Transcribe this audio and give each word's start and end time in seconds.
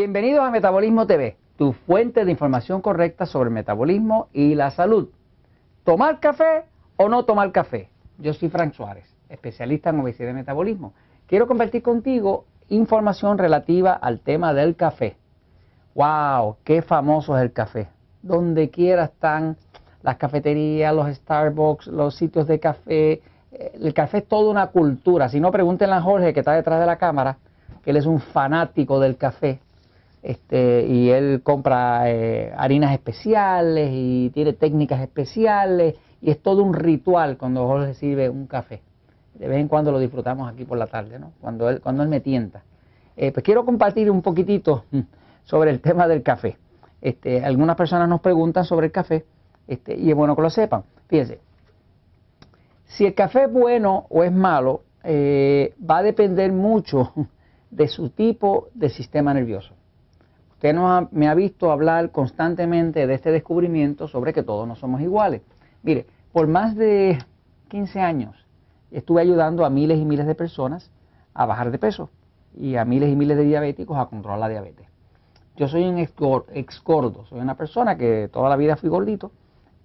Bienvenidos 0.00 0.40
a 0.40 0.50
Metabolismo 0.50 1.06
TV, 1.06 1.36
tu 1.58 1.74
fuente 1.74 2.24
de 2.24 2.30
información 2.30 2.80
correcta 2.80 3.26
sobre 3.26 3.48
el 3.48 3.54
metabolismo 3.54 4.28
y 4.32 4.54
la 4.54 4.70
salud. 4.70 5.10
¿Tomar 5.84 6.20
café 6.20 6.64
o 6.96 7.10
no 7.10 7.26
tomar 7.26 7.52
café? 7.52 7.90
Yo 8.16 8.32
soy 8.32 8.48
Frank 8.48 8.72
Suárez, 8.72 9.04
especialista 9.28 9.90
en 9.90 10.00
obesidad 10.00 10.30
y 10.30 10.32
metabolismo. 10.32 10.94
Quiero 11.26 11.46
compartir 11.46 11.82
contigo 11.82 12.46
información 12.70 13.36
relativa 13.36 13.92
al 13.92 14.20
tema 14.20 14.54
del 14.54 14.74
café. 14.74 15.18
¡Wow! 15.94 16.56
¡Qué 16.64 16.80
famoso 16.80 17.36
es 17.36 17.42
el 17.42 17.52
café! 17.52 17.88
Donde 18.22 18.70
quiera 18.70 19.04
están 19.04 19.58
las 20.02 20.16
cafeterías, 20.16 20.94
los 20.94 21.14
Starbucks, 21.14 21.88
los 21.88 22.16
sitios 22.16 22.46
de 22.46 22.58
café. 22.58 23.20
Eh, 23.52 23.72
el 23.74 23.92
café 23.92 24.18
es 24.18 24.26
toda 24.26 24.50
una 24.50 24.68
cultura. 24.68 25.28
Si 25.28 25.40
no, 25.40 25.50
pregúntenle 25.50 25.96
a 25.96 26.00
Jorge, 26.00 26.32
que 26.32 26.40
está 26.40 26.54
detrás 26.54 26.80
de 26.80 26.86
la 26.86 26.96
cámara, 26.96 27.36
que 27.84 27.90
él 27.90 27.98
es 27.98 28.06
un 28.06 28.18
fanático 28.18 28.98
del 28.98 29.18
café 29.18 29.60
este, 30.22 30.86
y 30.86 31.10
él 31.10 31.40
compra 31.42 32.10
eh, 32.10 32.52
harinas 32.56 32.92
especiales 32.92 33.90
y 33.92 34.30
tiene 34.30 34.52
técnicas 34.52 35.00
especiales 35.00 35.94
y 36.20 36.30
es 36.30 36.42
todo 36.42 36.62
un 36.62 36.74
ritual 36.74 37.38
cuando 37.38 37.66
Jorge 37.66 37.94
sirve 37.94 38.28
un 38.28 38.46
café. 38.46 38.82
De 39.34 39.48
vez 39.48 39.58
en 39.58 39.68
cuando 39.68 39.90
lo 39.90 39.98
disfrutamos 39.98 40.50
aquí 40.52 40.64
por 40.64 40.76
la 40.76 40.86
tarde, 40.86 41.18
¿no? 41.18 41.32
cuando, 41.40 41.70
él, 41.70 41.80
cuando 41.80 42.02
él 42.02 42.08
me 42.08 42.20
tienta. 42.20 42.62
Eh, 43.16 43.32
pues 43.32 43.44
quiero 43.44 43.64
compartir 43.64 44.10
un 44.10 44.20
poquitito 44.20 44.84
sobre 45.44 45.70
el 45.70 45.80
tema 45.80 46.06
del 46.06 46.22
café. 46.22 46.58
Este, 47.00 47.42
algunas 47.42 47.76
personas 47.76 48.08
nos 48.08 48.20
preguntan 48.20 48.64
sobre 48.64 48.86
el 48.86 48.92
café 48.92 49.24
este, 49.66 49.96
y 49.96 50.10
es 50.10 50.16
bueno 50.16 50.36
que 50.36 50.42
lo 50.42 50.50
sepan. 50.50 50.84
Fíjense, 51.08 51.40
si 52.84 53.06
el 53.06 53.14
café 53.14 53.44
es 53.44 53.52
bueno 53.52 54.06
o 54.10 54.22
es 54.22 54.32
malo, 54.32 54.82
eh, 55.02 55.74
va 55.88 55.98
a 55.98 56.02
depender 56.02 56.52
mucho 56.52 57.14
de 57.70 57.88
su 57.88 58.10
tipo 58.10 58.68
de 58.74 58.90
sistema 58.90 59.32
nervioso. 59.32 59.74
Usted 60.60 60.74
no 60.74 61.08
me 61.10 61.26
ha 61.26 61.32
visto 61.32 61.72
hablar 61.72 62.10
constantemente 62.10 63.06
de 63.06 63.14
este 63.14 63.30
descubrimiento 63.30 64.08
sobre 64.08 64.34
que 64.34 64.42
todos 64.42 64.68
no 64.68 64.76
somos 64.76 65.00
iguales. 65.00 65.40
Mire, 65.82 66.04
por 66.32 66.48
más 66.48 66.76
de 66.76 67.16
15 67.68 67.98
años 67.98 68.46
estuve 68.90 69.22
ayudando 69.22 69.64
a 69.64 69.70
miles 69.70 69.98
y 69.98 70.04
miles 70.04 70.26
de 70.26 70.34
personas 70.34 70.90
a 71.32 71.46
bajar 71.46 71.70
de 71.70 71.78
peso 71.78 72.10
y 72.54 72.76
a 72.76 72.84
miles 72.84 73.08
y 73.08 73.16
miles 73.16 73.38
de 73.38 73.44
diabéticos 73.44 73.96
a 73.96 74.04
controlar 74.04 74.38
la 74.38 74.48
diabetes. 74.50 74.86
Yo 75.56 75.66
soy 75.66 75.84
un 75.84 75.96
ex 75.96 76.84
gordo, 76.84 77.24
soy 77.24 77.40
una 77.40 77.54
persona 77.54 77.96
que 77.96 78.28
toda 78.30 78.50
la 78.50 78.56
vida 78.56 78.76
fui 78.76 78.90
gordito, 78.90 79.32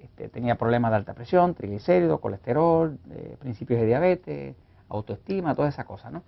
este, 0.03 0.27
tenía 0.27 0.55
problemas 0.55 0.91
de 0.91 0.97
alta 0.97 1.13
presión, 1.13 1.53
triglicéridos, 1.53 2.19
colesterol, 2.19 2.99
eh, 3.11 3.37
principios 3.39 3.79
de 3.79 3.85
diabetes, 3.85 4.55
autoestima, 4.89 5.55
toda 5.55 5.69
esa 5.69 5.85
cosa, 5.85 6.09
¿no? 6.09 6.23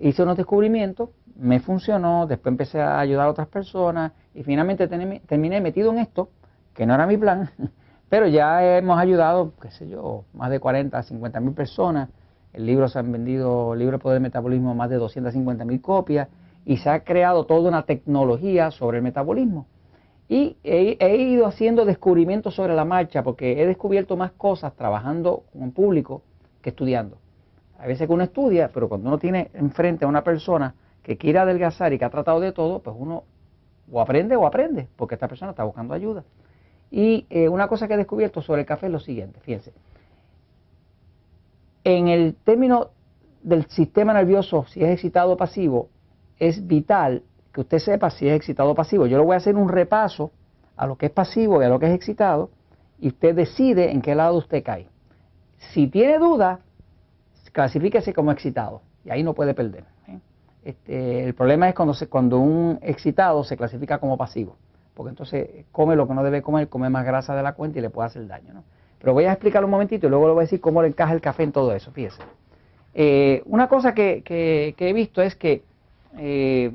Hice 0.00 0.22
unos 0.22 0.36
descubrimientos, 0.36 1.10
me 1.36 1.60
funcionó, 1.60 2.26
después 2.26 2.52
empecé 2.52 2.80
a 2.80 2.98
ayudar 2.98 3.26
a 3.26 3.30
otras 3.30 3.48
personas 3.48 4.12
y 4.34 4.42
finalmente 4.42 4.88
terminé 4.88 5.60
metido 5.60 5.90
en 5.92 5.98
esto, 5.98 6.30
que 6.74 6.86
no 6.86 6.94
era 6.94 7.06
mi 7.06 7.16
plan, 7.16 7.50
pero 8.08 8.26
ya 8.26 8.78
hemos 8.78 8.98
ayudado, 8.98 9.52
qué 9.60 9.70
sé 9.70 9.88
yo, 9.88 10.24
más 10.34 10.50
de 10.50 10.58
40, 10.60 11.02
50 11.02 11.40
mil 11.40 11.54
personas. 11.54 12.08
El 12.52 12.66
libro 12.66 12.88
se 12.88 12.98
han 12.98 13.12
vendido, 13.12 13.74
el 13.74 13.78
libro 13.78 13.98
de 13.98 14.02
Poder 14.02 14.16
del 14.16 14.22
Metabolismo, 14.22 14.74
más 14.74 14.90
de 14.90 14.96
250 14.96 15.64
mil 15.64 15.80
copias 15.80 16.28
y 16.64 16.76
se 16.78 16.90
ha 16.90 17.04
creado 17.04 17.46
toda 17.46 17.68
una 17.68 17.84
tecnología 17.84 18.70
sobre 18.70 18.98
el 18.98 19.04
metabolismo. 19.04 19.66
Y 20.28 20.56
he, 20.62 21.16
ido 21.16 21.46
haciendo 21.46 21.84
descubrimientos 21.84 22.54
sobre 22.54 22.74
la 22.74 22.84
marcha 22.84 23.22
porque 23.22 23.60
he 23.60 23.66
descubierto 23.66 24.16
más 24.16 24.32
cosas 24.32 24.74
trabajando 24.76 25.44
con 25.52 25.72
público 25.72 26.22
que 26.62 26.70
estudiando. 26.70 27.18
A 27.80 27.86
veces 27.86 28.06
que 28.06 28.12
uno 28.12 28.24
estudia, 28.24 28.68
pero 28.72 28.88
cuando 28.88 29.08
uno 29.08 29.18
tiene 29.18 29.50
enfrente 29.54 30.04
a 30.04 30.08
una 30.08 30.22
persona 30.22 30.74
que 31.02 31.16
quiere 31.16 31.38
adelgazar 31.38 31.92
y 31.92 31.98
que 31.98 32.04
ha 32.04 32.10
tratado 32.10 32.38
de 32.38 32.52
todo, 32.52 32.80
pues 32.80 32.94
uno 32.98 33.24
o 33.90 34.00
aprende 34.00 34.36
o 34.36 34.46
aprende, 34.46 34.86
porque 34.96 35.14
esta 35.14 35.26
persona 35.26 35.52
está 35.52 35.64
buscando 35.64 35.94
ayuda. 35.94 36.22
Y 36.90 37.26
eh, 37.30 37.48
una 37.48 37.68
cosa 37.68 37.88
que 37.88 37.94
he 37.94 37.96
descubierto 37.96 38.42
sobre 38.42 38.60
el 38.60 38.66
café 38.66 38.86
es 38.86 38.92
lo 38.92 39.00
siguiente, 39.00 39.40
fíjense. 39.40 39.72
En 41.82 42.08
el 42.08 42.34
término 42.34 42.90
del 43.42 43.64
sistema 43.66 44.12
nervioso, 44.12 44.66
si 44.66 44.84
es 44.84 44.90
excitado 44.90 45.32
o 45.32 45.36
pasivo, 45.38 45.88
es 46.38 46.66
vital 46.66 47.22
que 47.52 47.62
usted 47.62 47.78
sepa 47.78 48.10
si 48.10 48.28
es 48.28 48.36
excitado 48.36 48.70
o 48.70 48.74
pasivo. 48.74 49.06
Yo 49.06 49.16
le 49.16 49.24
voy 49.24 49.34
a 49.34 49.38
hacer 49.38 49.56
un 49.56 49.70
repaso 49.70 50.32
a 50.76 50.86
lo 50.86 50.96
que 50.96 51.06
es 51.06 51.12
pasivo 51.12 51.62
y 51.62 51.64
a 51.64 51.70
lo 51.70 51.78
que 51.78 51.86
es 51.86 51.94
excitado, 51.94 52.50
y 52.98 53.08
usted 53.08 53.34
decide 53.34 53.90
en 53.90 54.02
qué 54.02 54.14
lado 54.14 54.36
usted 54.36 54.62
cae. 54.62 54.86
Si 55.72 55.86
tiene 55.86 56.18
duda, 56.18 56.60
clasifíquese 57.52 58.12
como 58.12 58.32
excitado 58.32 58.82
y 59.04 59.10
ahí 59.10 59.22
no 59.22 59.34
puede 59.34 59.54
perder. 59.54 59.84
¿eh? 60.08 60.18
Este, 60.64 61.24
el 61.24 61.34
problema 61.34 61.68
es 61.68 61.74
cuando, 61.74 61.94
se, 61.94 62.08
cuando 62.08 62.38
un 62.38 62.78
excitado 62.82 63.44
se 63.44 63.56
clasifica 63.56 63.98
como 63.98 64.16
pasivo, 64.16 64.56
porque 64.94 65.10
entonces 65.10 65.64
come 65.72 65.96
lo 65.96 66.06
que 66.06 66.14
no 66.14 66.22
debe 66.22 66.42
comer, 66.42 66.68
come 66.68 66.90
más 66.90 67.04
grasa 67.04 67.34
de 67.34 67.42
la 67.42 67.54
cuenta 67.54 67.78
y 67.78 67.82
le 67.82 67.90
puede 67.90 68.06
hacer 68.06 68.26
daño. 68.26 68.52
¿no? 68.52 68.64
Pero 68.98 69.14
voy 69.14 69.24
a 69.24 69.32
explicar 69.32 69.64
un 69.64 69.70
momentito 69.70 70.06
y 70.06 70.10
luego 70.10 70.26
le 70.26 70.34
voy 70.34 70.42
a 70.42 70.44
decir 70.44 70.60
cómo 70.60 70.82
le 70.82 70.88
encaja 70.88 71.12
el 71.12 71.20
café 71.20 71.44
en 71.44 71.52
todo 71.52 71.74
eso. 71.74 71.90
Fíjese. 71.92 72.22
Eh, 72.92 73.42
una 73.46 73.68
cosa 73.68 73.94
que, 73.94 74.22
que, 74.22 74.74
he 74.78 74.92
visto 74.92 75.22
es 75.22 75.36
que 75.36 75.62
eh, 76.18 76.72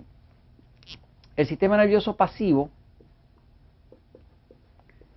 el 1.36 1.46
sistema 1.46 1.78
nervioso 1.78 2.16
pasivo 2.16 2.69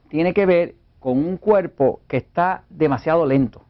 tiene 0.08 0.34
que 0.34 0.44
ver 0.44 0.74
con 0.98 1.18
un 1.18 1.36
cuerpo 1.36 2.00
que 2.08 2.16
está 2.16 2.64
demasiado 2.68 3.24
lento. 3.24 3.62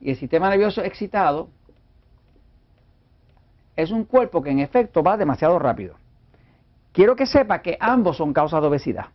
Y 0.00 0.10
el 0.10 0.16
sistema 0.16 0.48
nervioso 0.48 0.82
excitado 0.82 1.48
es 3.76 3.90
un 3.90 4.04
cuerpo 4.04 4.42
que 4.42 4.50
en 4.50 4.58
efecto 4.58 5.02
va 5.02 5.16
demasiado 5.16 5.58
rápido. 5.58 5.94
Quiero 6.92 7.14
que 7.14 7.26
sepa 7.26 7.62
que 7.62 7.76
ambos 7.78 8.16
son 8.16 8.32
causas 8.32 8.60
de 8.60 8.66
obesidad. 8.66 9.06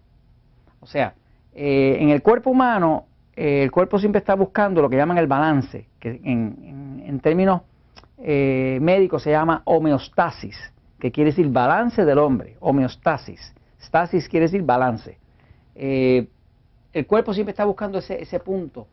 O 0.80 0.86
sea, 0.86 1.16
eh, 1.54 1.98
en 2.00 2.10
el 2.10 2.22
cuerpo 2.22 2.50
humano, 2.50 3.06
eh, 3.36 3.64
el 3.64 3.72
cuerpo 3.72 4.00
siempre 4.00 4.20
está 4.20 4.36
buscando 4.36 4.82
lo 4.82 4.90
que 4.90 4.96
llaman 4.96 5.18
el 5.18 5.28
balance, 5.28 5.88
que 6.00 6.22
en, 6.24 7.20
términos 7.22 7.62
eh, 8.18 8.80
médicos 8.82 9.24
se 9.24 9.32
llama 9.32 9.62
homeostasis, 9.66 10.58
que 11.00 11.12
quiere 11.12 11.32
decir 11.32 11.50
balance 11.50 12.04
del 12.06 12.18
hombre, 12.18 12.58
homeostasis. 12.60 13.54
Stasis 13.82 14.28
quiere 14.28 14.46
decir 14.46 14.62
balance. 14.64 15.18
el 15.76 16.28
cuerpo 17.08 17.34
siempre 17.34 17.52
está 17.52 17.66
buscando 17.66 18.00
ese 18.00 18.40
punto 18.40 18.88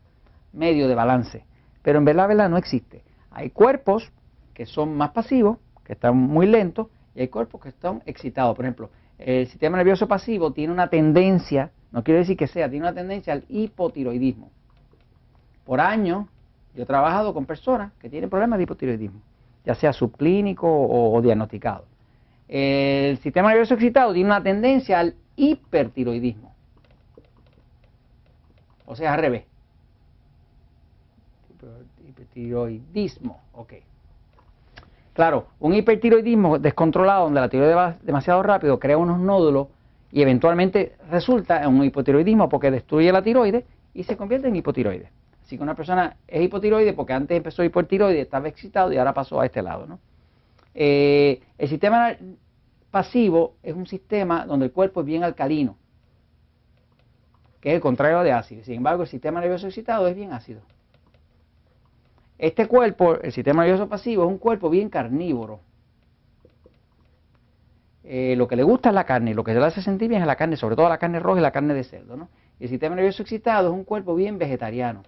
medio 0.53 0.87
de 0.87 0.95
balance. 0.95 1.45
Pero 1.81 1.99
en 1.99 2.05
verdad, 2.05 2.27
verdad 2.27 2.49
no 2.49 2.57
existe. 2.57 3.03
Hay 3.31 3.49
cuerpos 3.49 4.11
que 4.53 4.65
son 4.65 4.95
más 4.95 5.11
pasivos, 5.11 5.57
que 5.83 5.93
están 5.93 6.15
muy 6.15 6.45
lentos, 6.45 6.87
y 7.15 7.21
hay 7.21 7.27
cuerpos 7.27 7.61
que 7.61 7.69
están 7.69 8.03
excitados. 8.05 8.55
Por 8.55 8.65
ejemplo, 8.65 8.89
el 9.17 9.47
sistema 9.47 9.77
nervioso 9.77 10.07
pasivo 10.07 10.51
tiene 10.51 10.73
una 10.73 10.89
tendencia, 10.89 11.71
no 11.91 12.03
quiero 12.03 12.19
decir 12.19 12.37
que 12.37 12.47
sea, 12.47 12.69
tiene 12.69 12.85
una 12.85 12.93
tendencia 12.93 13.33
al 13.33 13.45
hipotiroidismo. 13.49 14.51
Por 15.65 15.79
años, 15.79 16.27
yo 16.75 16.83
he 16.83 16.85
trabajado 16.85 17.33
con 17.33 17.45
personas 17.45 17.93
que 17.99 18.09
tienen 18.09 18.29
problemas 18.29 18.57
de 18.57 18.63
hipotiroidismo, 18.63 19.21
ya 19.65 19.75
sea 19.75 19.93
subclínico 19.93 20.67
o, 20.67 21.15
o 21.15 21.21
diagnosticado. 21.21 21.85
El 22.47 23.17
sistema 23.19 23.49
nervioso 23.49 23.75
excitado 23.75 24.13
tiene 24.13 24.27
una 24.27 24.43
tendencia 24.43 24.99
al 24.99 25.15
hipertiroidismo. 25.35 26.53
O 28.85 28.95
sea, 28.95 29.13
al 29.13 29.21
revés 29.21 29.50
hipertiroidismo. 32.33 33.39
Ok. 33.53 33.73
Claro, 35.13 35.47
un 35.59 35.73
hipertiroidismo 35.73 36.57
descontrolado 36.57 37.25
donde 37.25 37.41
la 37.41 37.49
tiroides 37.49 37.75
va 37.75 37.97
demasiado 38.01 38.41
rápido 38.43 38.79
crea 38.79 38.97
unos 38.97 39.19
nódulos 39.19 39.67
y 40.11 40.21
eventualmente 40.21 40.95
resulta 41.09 41.61
en 41.63 41.69
un 41.69 41.83
hipotiroidismo 41.83 42.47
porque 42.47 42.71
destruye 42.71 43.11
la 43.11 43.21
tiroides 43.21 43.65
y 43.93 44.03
se 44.03 44.15
convierte 44.15 44.47
en 44.47 44.55
hipotiroides. 44.55 45.09
Así 45.43 45.57
que 45.57 45.63
una 45.63 45.75
persona 45.75 46.15
es 46.27 46.41
hipotiroide 46.41 46.93
porque 46.93 47.13
antes 47.13 47.35
empezó 47.35 47.63
hipotiroide, 47.63 48.21
estaba 48.21 48.47
excitado 48.47 48.93
y 48.93 48.97
ahora 48.97 49.13
pasó 49.13 49.41
a 49.41 49.45
este 49.45 49.61
lado. 49.61 49.85
¿no? 49.85 49.99
Eh, 50.73 51.41
el 51.57 51.67
sistema 51.67 52.15
pasivo 52.89 53.55
es 53.63 53.75
un 53.75 53.87
sistema 53.87 54.45
donde 54.45 54.67
el 54.67 54.71
cuerpo 54.71 55.01
es 55.01 55.05
bien 55.05 55.25
alcalino, 55.25 55.77
que 57.59 57.69
es 57.69 57.75
el 57.75 57.81
contrario 57.81 58.21
de 58.21 58.31
ácido. 58.31 58.63
Sin 58.63 58.75
embargo, 58.75 59.03
el 59.03 59.09
sistema 59.09 59.41
nervioso 59.41 59.67
excitado 59.67 60.07
es 60.07 60.15
bien 60.15 60.31
ácido. 60.31 60.61
Este 62.41 62.65
cuerpo, 62.65 63.19
el 63.21 63.31
sistema 63.31 63.61
nervioso 63.61 63.87
pasivo, 63.87 64.23
es 64.23 64.27
un 64.27 64.39
cuerpo 64.39 64.67
bien 64.71 64.89
carnívoro. 64.89 65.59
Eh, 68.03 68.33
lo 68.35 68.47
que 68.47 68.55
le 68.55 68.63
gusta 68.63 68.89
es 68.89 68.95
la 68.95 69.03
carne, 69.03 69.35
lo 69.35 69.43
que 69.43 69.53
le 69.53 69.63
hace 69.63 69.83
sentir 69.83 70.09
bien 70.09 70.21
es 70.21 70.27
la 70.27 70.35
carne, 70.35 70.57
sobre 70.57 70.75
todo 70.75 70.89
la 70.89 70.97
carne 70.97 71.19
roja 71.19 71.39
y 71.39 71.43
la 71.43 71.51
carne 71.51 71.75
de 71.75 71.83
cerdo. 71.83 72.17
¿no? 72.17 72.29
Y 72.59 72.63
el 72.63 72.69
sistema 72.71 72.95
nervioso 72.95 73.21
excitado 73.21 73.67
es 73.67 73.73
un 73.75 73.83
cuerpo 73.83 74.15
bien 74.15 74.39
vegetariano. 74.39 75.03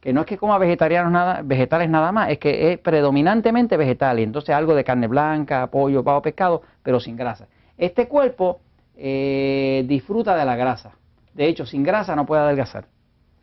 Que 0.00 0.12
no 0.12 0.22
es 0.22 0.26
que 0.26 0.36
coma 0.36 0.58
vegetarianos 0.58 1.12
nada, 1.12 1.42
vegetales 1.44 1.88
nada 1.88 2.10
más, 2.10 2.28
es 2.30 2.38
que 2.38 2.72
es 2.72 2.80
predominantemente 2.80 3.76
vegetal, 3.76 4.18
y 4.18 4.24
entonces 4.24 4.56
algo 4.56 4.74
de 4.74 4.82
carne 4.82 5.06
blanca, 5.06 5.68
pollo, 5.68 6.02
pavo, 6.02 6.20
pescado, 6.20 6.62
pero 6.82 6.98
sin 6.98 7.14
grasa. 7.14 7.46
Este 7.78 8.08
cuerpo 8.08 8.58
eh, 8.96 9.84
disfruta 9.86 10.34
de 10.34 10.44
la 10.44 10.56
grasa. 10.56 10.96
De 11.32 11.46
hecho, 11.46 11.64
sin 11.64 11.84
grasa 11.84 12.16
no 12.16 12.26
puede 12.26 12.42
adelgazar 12.42 12.95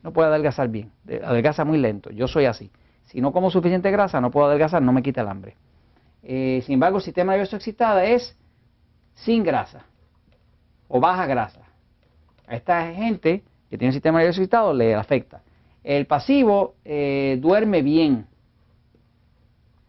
no 0.03 0.11
puedo 0.11 0.29
adelgazar 0.29 0.67
bien, 0.67 0.91
adelgaza 1.23 1.63
muy 1.63 1.77
lento, 1.77 2.11
yo 2.11 2.27
soy 2.27 2.45
así. 2.45 2.69
Si 3.05 3.21
no 3.21 3.31
como 3.31 3.49
suficiente 3.49 3.89
grasa, 3.89 4.19
no 4.21 4.31
puedo 4.31 4.47
adelgazar, 4.47 4.81
no 4.81 4.91
me 4.91 5.01
quita 5.01 5.21
el 5.21 5.29
hambre. 5.29 5.55
Eh, 6.23 6.61
sin 6.65 6.75
embargo, 6.75 6.97
el 6.97 7.03
sistema 7.03 7.33
nervioso 7.33 7.55
excitado 7.55 7.99
es 7.99 8.37
sin 9.13 9.43
grasa 9.43 9.85
o 10.87 10.99
baja 10.99 11.25
grasa. 11.25 11.61
A 12.47 12.55
esta 12.55 12.93
gente 12.93 13.43
que 13.69 13.77
tiene 13.77 13.89
un 13.89 13.93
sistema 13.93 14.19
nervioso 14.19 14.41
excitado 14.41 14.73
le 14.73 14.95
afecta. 14.95 15.41
El 15.83 16.05
pasivo 16.05 16.75
eh, 16.85 17.37
duerme 17.41 17.81
bien. 17.81 18.27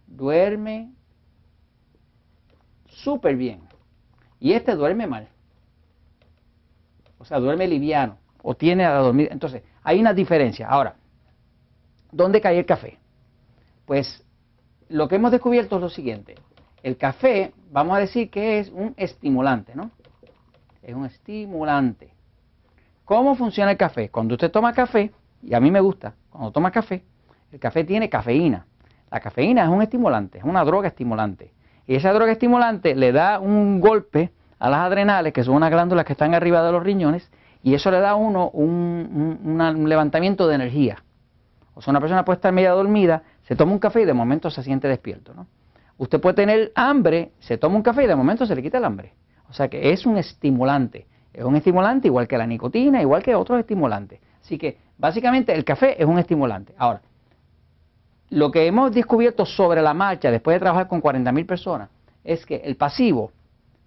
Duerme 0.06 0.92
súper 2.88 3.36
bien. 3.36 3.60
Y 4.40 4.52
este 4.52 4.74
duerme 4.74 5.06
mal. 5.06 5.28
O 7.18 7.24
sea, 7.24 7.38
duerme 7.38 7.66
liviano. 7.66 8.18
O 8.46 8.54
tiene 8.54 8.84
a 8.84 8.92
dormir. 8.98 9.28
Entonces, 9.32 9.62
hay 9.82 9.98
una 9.98 10.12
diferencia. 10.12 10.68
Ahora, 10.68 10.96
¿dónde 12.12 12.42
cae 12.42 12.58
el 12.58 12.66
café? 12.66 12.98
Pues 13.86 14.22
lo 14.90 15.08
que 15.08 15.16
hemos 15.16 15.30
descubierto 15.30 15.76
es 15.76 15.82
lo 15.82 15.88
siguiente. 15.88 16.34
El 16.82 16.98
café, 16.98 17.54
vamos 17.72 17.96
a 17.96 18.00
decir 18.00 18.28
que 18.28 18.58
es 18.58 18.68
un 18.68 18.92
estimulante, 18.98 19.74
¿no? 19.74 19.90
Es 20.82 20.94
un 20.94 21.06
estimulante. 21.06 22.12
¿Cómo 23.06 23.34
funciona 23.34 23.70
el 23.70 23.78
café? 23.78 24.10
Cuando 24.10 24.34
usted 24.34 24.50
toma 24.50 24.74
café, 24.74 25.10
y 25.42 25.54
a 25.54 25.60
mí 25.60 25.70
me 25.70 25.80
gusta, 25.80 26.14
cuando 26.28 26.52
toma 26.52 26.70
café, 26.70 27.02
el 27.50 27.58
café 27.58 27.82
tiene 27.84 28.10
cafeína. 28.10 28.66
La 29.10 29.20
cafeína 29.20 29.62
es 29.62 29.70
un 29.70 29.80
estimulante, 29.80 30.38
es 30.38 30.44
una 30.44 30.62
droga 30.64 30.88
estimulante. 30.88 31.54
Y 31.86 31.94
esa 31.94 32.12
droga 32.12 32.32
estimulante 32.32 32.94
le 32.94 33.12
da 33.12 33.38
un 33.38 33.80
golpe 33.80 34.32
a 34.58 34.68
las 34.68 34.80
adrenales, 34.80 35.32
que 35.32 35.44
son 35.44 35.54
unas 35.54 35.70
glándulas 35.70 36.04
que 36.04 36.12
están 36.12 36.34
arriba 36.34 36.62
de 36.62 36.72
los 36.72 36.82
riñones, 36.82 37.30
y 37.64 37.72
eso 37.72 37.90
le 37.90 37.98
da 37.98 38.10
a 38.10 38.14
uno 38.14 38.50
un, 38.50 39.40
un 39.42 39.88
levantamiento 39.88 40.46
de 40.46 40.54
energía. 40.54 41.02
O 41.72 41.80
sea, 41.80 41.92
una 41.92 42.00
persona 42.00 42.22
puede 42.22 42.36
estar 42.36 42.52
media 42.52 42.72
dormida, 42.72 43.22
se 43.42 43.56
toma 43.56 43.72
un 43.72 43.78
café 43.78 44.02
y 44.02 44.04
de 44.04 44.12
momento 44.12 44.50
se 44.50 44.62
siente 44.62 44.86
despierto. 44.86 45.32
¿no? 45.32 45.46
Usted 45.96 46.20
puede 46.20 46.34
tener 46.34 46.72
hambre, 46.74 47.32
se 47.40 47.56
toma 47.56 47.76
un 47.76 47.82
café 47.82 48.04
y 48.04 48.06
de 48.06 48.14
momento 48.14 48.44
se 48.44 48.54
le 48.54 48.62
quita 48.62 48.76
el 48.76 48.84
hambre. 48.84 49.14
O 49.48 49.54
sea 49.54 49.68
que 49.68 49.92
es 49.92 50.04
un 50.04 50.18
estimulante. 50.18 51.06
Es 51.32 51.42
un 51.42 51.56
estimulante 51.56 52.06
igual 52.08 52.28
que 52.28 52.36
la 52.36 52.46
nicotina, 52.46 53.00
igual 53.00 53.22
que 53.22 53.34
otros 53.34 53.58
estimulantes. 53.58 54.20
Así 54.42 54.58
que 54.58 54.76
básicamente 54.98 55.54
el 55.54 55.64
café 55.64 56.00
es 56.00 56.06
un 56.06 56.18
estimulante. 56.18 56.74
Ahora, 56.76 57.00
lo 58.28 58.50
que 58.50 58.66
hemos 58.66 58.92
descubierto 58.92 59.46
sobre 59.46 59.80
la 59.80 59.94
marcha 59.94 60.30
después 60.30 60.56
de 60.56 60.60
trabajar 60.60 60.86
con 60.86 61.00
40.000 61.00 61.46
personas 61.46 61.88
es 62.24 62.44
que 62.44 62.56
el 62.56 62.76
pasivo, 62.76 63.32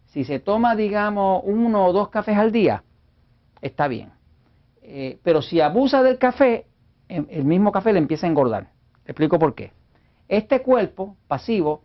si 0.08 0.24
se 0.24 0.40
toma, 0.40 0.76
digamos, 0.76 1.44
uno 1.46 1.86
o 1.86 1.94
dos 1.94 2.10
cafés 2.10 2.38
al 2.38 2.52
día, 2.52 2.82
está 3.62 3.88
bien. 3.88 4.12
Eh, 4.82 5.20
pero 5.24 5.42
si 5.42 5.60
abusa 5.60 6.04
del 6.04 6.18
café, 6.18 6.66
em, 7.10 7.26
el 7.30 7.44
mismo 7.44 7.72
café 7.72 7.94
le 7.94 8.00
empieza 8.00 8.28
a 8.28 8.30
engordar. 8.30 8.72
explico 9.06 9.40
por 9.40 9.56
qué. 9.56 9.72
Este 10.28 10.62
cuerpo 10.62 11.16
pasivo, 11.28 11.82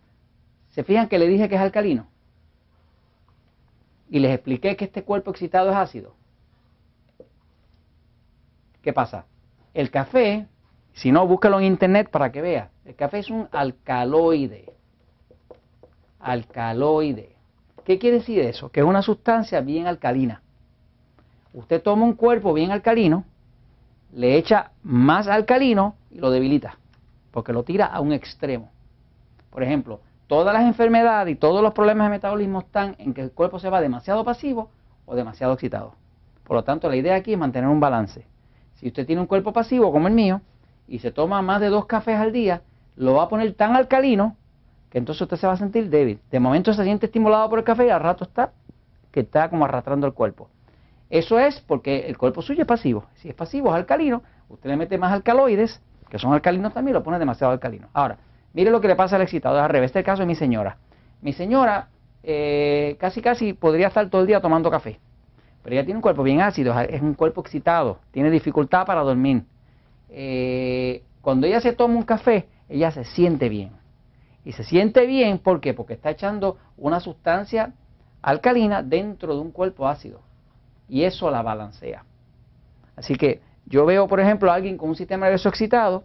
¿se 0.71 0.83
fijan 0.83 1.09
que 1.09 1.21
le 1.21 1.29
dije 1.29 1.49
que 1.49 1.55
es 1.55 1.61
alcalino? 1.61 2.09
Y 4.11 4.19
les 4.19 4.35
expliqué 4.35 4.77
que 4.77 4.85
este 4.85 5.05
cuerpo 5.05 5.31
excitado 5.31 5.71
es 5.71 5.77
ácido. 5.77 6.17
¿Qué 8.83 8.93
pasa? 8.93 9.27
El 9.73 9.91
café, 9.91 10.49
si 10.93 11.13
no, 11.13 11.27
búscalo 11.27 11.61
en 11.61 11.67
internet 11.67 12.11
para 12.11 12.33
que 12.33 12.43
vea. 12.43 12.71
El 12.85 12.97
café 12.97 13.21
es 13.21 13.31
un 13.31 13.49
alcaloide. 13.53 14.73
Alcaloide. 16.19 17.37
¿Qué 17.85 17.99
quiere 17.99 18.19
decir 18.19 18.41
eso? 18.41 18.71
Que 18.71 18.81
es 18.81 18.87
una 18.87 19.03
sustancia 19.03 19.61
bien 19.61 19.87
alcalina. 19.87 20.43
Usted 21.55 21.83
toma 21.83 22.05
un 22.05 22.15
cuerpo 22.15 22.55
bien 22.55 22.71
alcalino, 22.71 23.25
le 24.15 24.37
echa 24.37 24.73
más 24.83 25.29
alcalino 25.29 25.97
y 26.11 26.19
lo 26.19 26.31
debilita, 26.31 26.79
porque 27.31 27.53
lo 27.53 27.63
tira 27.63 27.87
a 27.87 28.01
un 28.01 28.13
extremo. 28.13 28.71
Por 29.51 29.63
ejemplo, 29.63 30.01
todas 30.27 30.55
las 30.55 30.65
enfermedades 30.65 31.35
y 31.35 31.39
todos 31.39 31.63
los 31.63 31.75
problemas 31.75 32.07
de 32.07 32.17
metabolismo 32.17 32.61
están 32.61 32.97
en 32.99 33.13
que 33.13 33.21
el 33.21 33.33
cuerpo 33.33 33.59
se 33.59 33.69
va 33.69 33.81
demasiado 33.81 34.25
pasivo 34.25 34.71
o 35.05 35.15
demasiado 35.15 35.53
excitado. 35.53 35.95
Por 36.45 36.57
lo 36.57 36.65
tanto, 36.65 36.89
la 36.89 36.97
idea 36.97 37.17
aquí 37.17 37.33
es 37.33 37.39
mantener 37.39 37.69
un 37.69 37.81
balance. 37.81 38.25
Si 38.75 38.89
usted 38.89 39.07
tiene 39.07 39.21
un 39.21 39.27
cuerpo 39.27 39.53
pasivo 39.53 39.93
como 39.93 40.09
el 40.09 40.15
mío 40.15 40.41
y 40.89 41.01
se 41.01 41.13
toma 41.13 41.43
más 41.43 41.61
de 41.61 41.69
dos 41.69 41.87
cafés 41.87 42.17
al 42.17 42.33
día, 42.33 42.63
lo 42.97 43.15
va 43.15 43.25
a 43.25 43.29
poner 43.29 43.53
tan 43.55 43.77
alcalino 43.77 44.37
que 44.91 44.99
entonces 44.99 45.23
usted 45.23 45.37
se 45.37 45.47
va 45.47 45.55
a 45.55 45.57
sentir 45.57 45.89
débil. 45.89 46.21
De 46.31 46.41
momento 46.41 46.73
se 46.73 46.85
siente 46.85 47.07
estimulado 47.07 47.49
por 47.49 47.59
el 47.59 47.65
café 47.65 47.87
y 47.87 47.91
al 47.91 48.01
rato 48.01 48.25
está 48.25 48.53
que 49.11 49.21
está 49.21 49.49
como 49.51 49.65
arrastrando 49.65 50.07
el 50.07 50.15
cuerpo. 50.15 50.49
Eso 51.13 51.39
es 51.39 51.61
porque 51.61 52.07
el 52.09 52.17
cuerpo 52.17 52.41
suyo 52.41 52.63
es 52.63 52.67
pasivo. 52.67 53.05
Si 53.17 53.29
es 53.29 53.35
pasivo, 53.35 53.69
es 53.69 53.75
alcalino, 53.75 54.23
usted 54.49 54.71
le 54.71 54.79
mete 54.79 54.97
más 54.97 55.13
alcaloides, 55.13 55.79
que 56.09 56.19
son 56.19 56.33
alcalinos 56.33 56.73
también, 56.73 56.95
lo 56.95 57.03
pone 57.03 57.19
demasiado 57.19 57.53
alcalino. 57.53 57.89
Ahora, 57.93 58.17
mire 58.55 58.71
lo 58.71 58.81
que 58.81 58.89
le 58.89 58.97
pasa 58.97 59.17
al 59.17 59.23
excitado, 59.23 59.59
es 59.59 59.63
al 59.63 59.69
revés. 59.69 59.91
Es 59.91 59.97
el 59.97 60.05
caso 60.05 60.23
de 60.23 60.27
mi 60.27 60.35
señora. 60.35 60.79
Mi 61.21 61.35
señora 61.35 61.89
eh, 62.23 62.97
casi 62.99 63.21
casi 63.21 63.53
podría 63.53 63.89
estar 63.89 64.09
todo 64.09 64.23
el 64.23 64.27
día 64.27 64.41
tomando 64.41 64.71
café. 64.71 65.01
Pero 65.63 65.75
ella 65.75 65.85
tiene 65.85 65.99
un 65.99 66.03
cuerpo 66.03 66.23
bien 66.23 66.41
ácido, 66.41 66.81
es 66.81 67.03
un 67.03 67.13
cuerpo 67.13 67.43
excitado, 67.43 67.99
tiene 68.11 68.31
dificultad 68.31 68.87
para 68.87 69.03
dormir. 69.03 69.45
Eh, 70.09 71.03
cuando 71.21 71.47
ella 71.47 71.61
se 71.61 71.75
toma 71.75 71.95
un 71.95 72.05
café, 72.05 72.47
ella 72.71 72.91
se 72.91 73.05
siente 73.05 73.51
bien. 73.51 73.73
Y 74.47 74.53
se 74.53 74.65
siente 74.65 75.05
bien, 75.05 75.41
¿por 75.41 75.61
qué? 75.61 75.75
Porque 75.75 75.93
está 75.93 76.09
echando 76.09 76.57
una 76.79 77.01
sustancia 77.01 77.75
alcalina 78.23 78.83
dentro 78.83 79.35
de 79.35 79.43
un 79.43 79.51
cuerpo 79.51 79.87
ácido. 79.87 80.23
Y 80.93 81.05
eso 81.05 81.31
la 81.31 81.41
balancea. 81.41 82.05
Así 82.97 83.15
que 83.15 83.41
yo 83.65 83.87
veo, 83.87 84.07
por 84.07 84.21
ejemplo, 84.21 84.53
a 84.53 84.55
alguien 84.55 84.77
con 84.77 84.91
un 84.91 84.95
sistema 84.95 85.25
nervioso 85.25 85.49
excitado, 85.49 86.05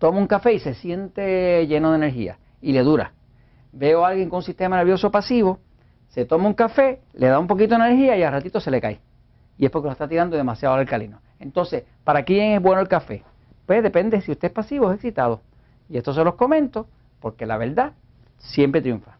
toma 0.00 0.18
un 0.18 0.26
café 0.26 0.52
y 0.52 0.58
se 0.58 0.74
siente 0.74 1.64
lleno 1.68 1.92
de 1.92 1.98
energía 1.98 2.38
y 2.60 2.72
le 2.72 2.82
dura. 2.82 3.12
Veo 3.70 4.04
a 4.04 4.08
alguien 4.08 4.30
con 4.30 4.38
un 4.38 4.42
sistema 4.42 4.78
nervioso 4.78 5.12
pasivo, 5.12 5.60
se 6.08 6.24
toma 6.24 6.48
un 6.48 6.54
café, 6.54 7.02
le 7.12 7.28
da 7.28 7.38
un 7.38 7.46
poquito 7.46 7.76
de 7.76 7.84
energía 7.86 8.16
y 8.16 8.24
al 8.24 8.32
ratito 8.32 8.58
se 8.58 8.72
le 8.72 8.80
cae. 8.80 9.00
Y 9.58 9.66
es 9.66 9.70
porque 9.70 9.86
lo 9.86 9.92
está 9.92 10.08
tirando 10.08 10.36
demasiado 10.36 10.74
alcalino. 10.74 11.20
Entonces, 11.38 11.84
¿para 12.02 12.24
quién 12.24 12.54
es 12.54 12.60
bueno 12.60 12.80
el 12.80 12.88
café? 12.88 13.22
Pues 13.64 13.80
depende 13.84 14.20
si 14.22 14.32
usted 14.32 14.48
es 14.48 14.54
pasivo 14.54 14.88
o 14.88 14.92
excitado. 14.92 15.40
Y 15.88 15.98
esto 15.98 16.12
se 16.12 16.24
los 16.24 16.34
comento 16.34 16.88
porque 17.20 17.46
la 17.46 17.56
verdad 17.56 17.92
siempre 18.38 18.82
triunfa. 18.82 19.17